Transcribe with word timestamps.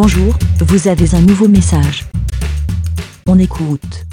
Bonjour, 0.00 0.32
vous 0.60 0.86
avez 0.86 1.12
un 1.16 1.20
nouveau 1.22 1.48
message. 1.48 2.04
On 3.26 3.36
écoute. 3.36 4.04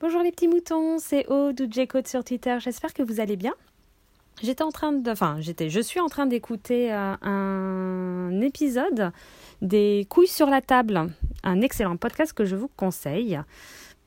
Bonjour 0.00 0.22
les 0.22 0.30
petits 0.30 0.48
moutons, 0.48 0.96
c'est 0.98 1.26
Aude 1.26 1.60
ou 1.60 1.70
J-Code 1.70 2.08
sur 2.08 2.24
Twitter. 2.24 2.56
J'espère 2.60 2.94
que 2.94 3.02
vous 3.02 3.20
allez 3.20 3.36
bien. 3.36 3.52
J'étais 4.42 4.62
en 4.62 4.70
train 4.70 4.92
de, 4.94 5.10
enfin, 5.10 5.36
j'étais, 5.40 5.68
je 5.68 5.80
suis 5.80 6.00
en 6.00 6.06
train 6.06 6.24
d'écouter 6.24 6.90
euh, 6.94 7.14
un 7.20 8.40
épisode 8.40 9.12
des 9.60 10.06
couilles 10.08 10.28
sur 10.28 10.48
la 10.48 10.62
table, 10.62 11.12
un 11.42 11.60
excellent 11.60 11.98
podcast 11.98 12.32
que 12.32 12.46
je 12.46 12.56
vous 12.56 12.70
conseille, 12.74 13.38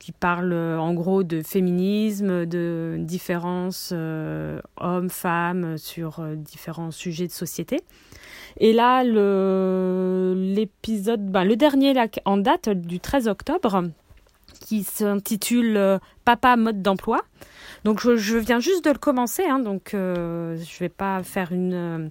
qui 0.00 0.10
parle 0.10 0.52
euh, 0.52 0.80
en 0.80 0.92
gros 0.94 1.22
de 1.22 1.42
féminisme, 1.42 2.46
de 2.46 2.96
différences 2.98 3.90
euh, 3.92 4.60
hommes-femmes 4.78 5.78
sur 5.78 6.24
différents 6.34 6.90
sujets 6.90 7.28
de 7.28 7.32
société. 7.32 7.80
Et 8.58 8.72
là, 8.72 9.04
le, 9.04 10.34
l'épisode, 10.36 11.24
ben, 11.30 11.44
le 11.44 11.54
dernier 11.54 11.94
là, 11.94 12.08
en 12.24 12.38
date 12.38 12.68
du 12.68 12.98
13 12.98 13.28
octobre, 13.28 13.84
qui 14.60 14.82
s'intitule 14.82 16.00
Papa 16.24 16.56
mode 16.56 16.82
d'emploi. 16.82 17.22
Donc 17.84 18.00
je, 18.00 18.36
viens 18.36 18.60
juste 18.60 18.84
de 18.84 18.90
le 18.90 18.98
commencer, 18.98 19.44
hein, 19.44 19.58
donc 19.58 19.94
euh, 19.94 20.56
je 20.56 20.74
ne 20.74 20.78
vais 20.80 20.88
pas 20.88 21.22
faire 21.22 21.52
une 21.52 21.72
euh, 21.74 22.08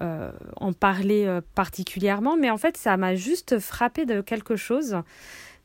euh, 0.00 0.30
en 0.56 0.72
parler 0.72 1.40
particulièrement, 1.54 2.36
mais 2.36 2.50
en 2.50 2.56
fait 2.56 2.76
ça 2.76 2.96
m'a 2.96 3.14
juste 3.14 3.58
frappé 3.58 4.06
de 4.06 4.20
quelque 4.20 4.56
chose. 4.56 4.96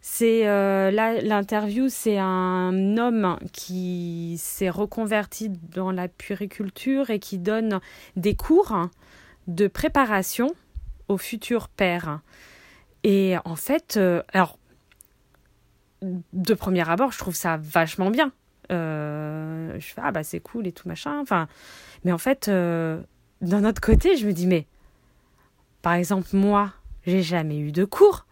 C'est 0.01 0.45
là 0.45 1.21
l'interview, 1.21 1.89
c'est 1.89 2.17
un 2.17 2.97
homme 2.97 3.37
qui 3.51 4.35
s'est 4.39 4.69
reconverti 4.69 5.49
dans 5.49 5.91
la 5.91 6.07
puériculture 6.07 7.09
et 7.09 7.19
qui 7.19 7.37
donne 7.37 7.81
des 8.15 8.35
cours 8.35 8.89
de 9.47 9.67
préparation 9.67 10.55
au 11.09 11.17
futur 11.17 11.67
père. 11.67 12.21
Et 13.03 13.35
en 13.43 13.57
fait, 13.57 13.99
alors 14.31 14.57
de 16.01 16.53
premier 16.53 16.87
abord, 16.89 17.11
je 17.11 17.17
trouve 17.17 17.35
ça 17.35 17.57
vachement 17.57 18.09
bien. 18.09 18.31
Euh, 18.71 19.73
je 19.79 19.85
fais, 19.85 20.01
ah 20.03 20.11
bah 20.11 20.23
c'est 20.23 20.39
cool 20.39 20.67
et 20.67 20.71
tout 20.71 20.87
machin. 20.87 21.19
Enfin, 21.19 21.47
mais 22.03 22.11
en 22.11 22.17
fait, 22.17 22.47
euh, 22.47 23.01
d'un 23.41 23.65
autre 23.65 23.81
côté, 23.81 24.17
je 24.17 24.27
me 24.27 24.33
dis, 24.33 24.47
mais 24.47 24.67
par 25.81 25.93
exemple, 25.93 26.27
moi, 26.33 26.73
j'ai 27.05 27.21
jamais 27.21 27.59
eu 27.59 27.71
de 27.71 27.85
cours 27.85 28.25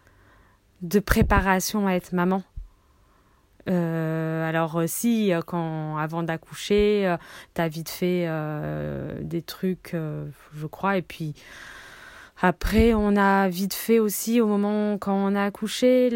de 0.88 1.00
préparation 1.00 1.86
à 1.86 1.92
être 1.92 2.12
maman. 2.12 2.42
Euh, 3.68 4.48
alors 4.48 4.82
si 4.86 5.32
quand 5.46 5.96
avant 5.96 6.22
d'accoucher, 6.22 7.16
t'as 7.54 7.68
vite 7.68 7.88
fait 7.88 8.28
des 9.20 9.42
trucs, 9.42 9.96
je 10.54 10.66
crois, 10.66 10.96
et 10.96 11.02
puis 11.02 11.34
après 12.40 12.94
on 12.94 13.16
a 13.16 13.48
vite 13.48 13.74
fait 13.74 13.98
aussi 13.98 14.40
au 14.40 14.46
moment 14.46 14.98
quand 14.98 15.16
on 15.16 15.34
a 15.34 15.42
accouché 15.44 16.10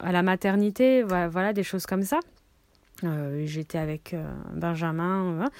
à 0.00 0.10
la 0.10 0.22
maternité, 0.22 1.04
voilà, 1.04 1.52
des 1.52 1.62
choses 1.62 1.86
comme 1.86 2.02
ça. 2.02 2.18
Euh, 3.04 3.42
j'étais 3.46 3.78
avec 3.78 4.14
euh, 4.14 4.24
Benjamin, 4.52 5.50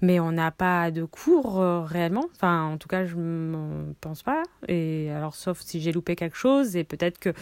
mais 0.00 0.20
on 0.20 0.32
n'a 0.32 0.50
pas 0.50 0.90
de 0.90 1.04
cours 1.04 1.60
euh, 1.60 1.80
réellement. 1.82 2.26
Enfin, 2.34 2.64
en 2.64 2.78
tout 2.78 2.88
cas, 2.88 3.04
je 3.04 3.16
ne 3.16 3.92
pense 4.00 4.22
pas. 4.22 4.42
Et 4.68 5.10
alors, 5.10 5.34
sauf 5.34 5.60
si 5.60 5.80
j'ai 5.80 5.92
loupé 5.92 6.16
quelque 6.16 6.36
chose, 6.36 6.76
et 6.76 6.84
peut-être 6.84 7.18
que 7.18 7.32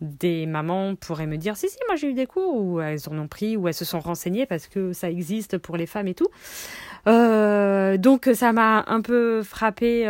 des 0.00 0.46
mamans 0.46 0.94
pourraient 0.94 1.26
me 1.26 1.36
dire 1.36 1.56
si, 1.56 1.68
si, 1.68 1.78
moi 1.86 1.96
j'ai 1.96 2.10
eu 2.10 2.14
des 2.14 2.26
cours, 2.26 2.54
ou 2.56 2.80
elles 2.80 3.08
en 3.08 3.18
ont 3.18 3.28
pris, 3.28 3.56
ou 3.56 3.68
elles 3.68 3.74
se 3.74 3.84
sont 3.84 4.00
renseignées 4.00 4.46
parce 4.46 4.66
que 4.66 4.92
ça 4.92 5.10
existe 5.10 5.58
pour 5.58 5.76
les 5.76 5.86
femmes 5.86 6.08
et 6.08 6.14
tout. 6.14 6.28
donc, 7.06 8.30
ça 8.34 8.52
m'a 8.52 8.84
un 8.86 9.00
peu 9.00 9.42
frappé 9.42 10.04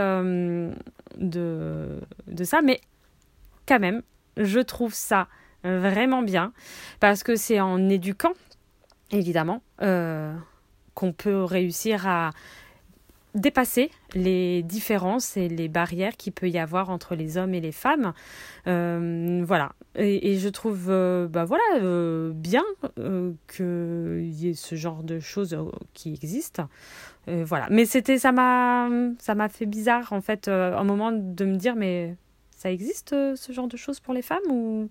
de, 1.16 2.00
de 2.26 2.44
ça, 2.44 2.62
mais 2.62 2.80
quand 3.66 3.80
même, 3.80 4.02
je 4.36 4.60
trouve 4.60 4.94
ça 4.94 5.28
vraiment 5.64 6.22
bien, 6.22 6.52
parce 7.00 7.22
que 7.22 7.36
c'est 7.36 7.60
en 7.60 7.88
éduquant, 7.88 8.32
évidemment, 9.10 9.62
euh, 9.82 10.34
qu'on 10.94 11.12
peut 11.12 11.44
réussir 11.44 12.06
à 12.06 12.30
dépasser 13.36 13.92
les 14.14 14.64
différences 14.64 15.36
et 15.36 15.48
les 15.48 15.68
barrières 15.68 16.16
qu'il 16.16 16.32
peut 16.32 16.48
y 16.48 16.58
avoir 16.58 16.90
entre 16.90 17.14
les 17.14 17.36
hommes 17.36 17.54
et 17.54 17.60
les 17.60 17.70
femmes. 17.70 18.12
Euh, 18.66 19.44
voilà. 19.46 19.72
Et, 19.94 20.36
je 20.36 20.48
trouve 20.48 20.86
euh, 20.88 21.28
bah 21.28 21.44
voilà, 21.44 22.32
bien 22.32 22.64
qu'il 23.46 24.30
y 24.30 24.48
ait 24.48 24.54
ce 24.54 24.74
genre 24.74 25.04
de 25.04 25.20
choses 25.20 25.56
qui 25.94 26.12
existent. 26.12 26.68
voilà. 27.28 27.68
Mais 27.70 27.84
c'était 27.84 28.18
ça 28.18 28.32
m'a 28.32 28.88
ça 29.18 29.36
m'a 29.36 29.48
fait 29.48 29.66
bizarre 29.66 30.12
en 30.12 30.20
fait 30.20 30.48
un 30.48 30.84
moment 30.84 31.12
de 31.12 31.44
me 31.44 31.56
dire 31.56 31.76
mais 31.76 32.16
ça 32.56 32.72
existe 32.72 33.10
ce 33.10 33.52
genre 33.52 33.68
de 33.68 33.76
choses 33.76 34.00
pour 34.00 34.12
les 34.12 34.22
femmes 34.22 34.50
ou 34.50 34.90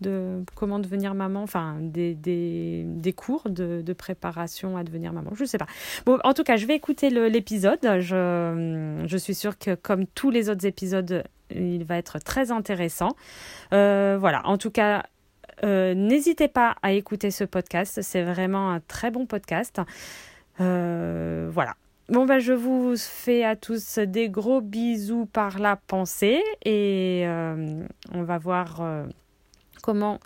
de 0.00 0.42
comment 0.54 0.78
devenir 0.78 1.14
maman, 1.14 1.42
enfin 1.42 1.76
des, 1.80 3.14
cours 3.16 3.48
de, 3.48 3.92
préparation 3.92 4.76
à 4.76 4.84
devenir 4.84 5.12
maman. 5.12 5.30
Je 5.34 5.42
ne 5.42 5.48
sais 5.48 5.58
pas. 5.58 5.66
En 6.06 6.34
tout 6.34 6.44
cas, 6.44 6.56
je 6.56 6.66
vais 6.66 6.74
écouter 6.74 7.10
l'épisode. 7.10 7.78
Je, 7.82 9.04
je 9.06 9.16
suis 9.16 9.34
sûre 9.34 9.58
que 9.58 9.74
comme 9.74 10.06
tous 10.06 10.30
les 10.30 10.50
autres 10.50 10.66
épisodes, 10.66 11.24
il 11.50 11.84
va 11.84 11.96
être 11.96 12.18
très 12.18 12.50
intéressant. 12.50 13.16
Euh, 13.72 14.16
voilà, 14.18 14.46
en 14.46 14.58
tout 14.58 14.70
cas, 14.70 15.04
euh, 15.62 15.94
n'hésitez 15.94 16.48
pas 16.48 16.76
à 16.82 16.92
écouter 16.92 17.30
ce 17.30 17.44
podcast. 17.44 18.00
C'est 18.02 18.22
vraiment 18.22 18.70
un 18.70 18.80
très 18.80 19.10
bon 19.10 19.26
podcast. 19.26 19.80
Euh, 20.60 21.48
voilà. 21.52 21.74
Bon, 22.08 22.26
ben, 22.26 22.38
je 22.38 22.52
vous 22.52 22.96
fais 22.96 23.44
à 23.44 23.56
tous 23.56 23.98
des 23.98 24.28
gros 24.28 24.60
bisous 24.60 25.26
par 25.26 25.58
la 25.58 25.76
pensée 25.76 26.42
et 26.64 27.24
on 27.26 28.22
va 28.22 28.36
voir 28.36 28.82
comment... 29.84 30.18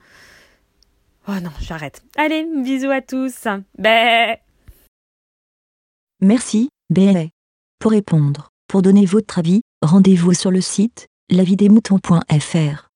Oh 1.27 1.41
non, 1.43 1.51
j'arrête. 1.61 2.03
Allez, 2.17 2.47
bisous 2.65 2.91
à 2.91 3.03
tous. 3.03 3.47
Bé. 3.77 4.37
Merci, 6.21 6.71
Bé. 6.89 7.31
Pour 7.79 7.91
répondre, 7.91 8.49
pour 8.67 8.83
donner 8.83 9.05
votre 9.05 9.39
avis, 9.39 9.61
rendez-vous 9.83 10.33
sur 10.33 10.51
le 10.51 10.61
site 10.61 11.07
lavidemouton.fr. 11.31 12.88